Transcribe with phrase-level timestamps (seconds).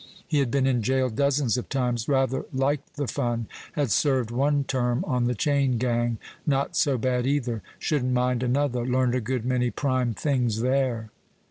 [0.27, 4.63] He had been in jail dozens of times rather liked the fun; had served one
[4.63, 9.45] term on the chain gang not so bad either shouldn't mind another learned a good
[9.45, 11.11] many prime things there.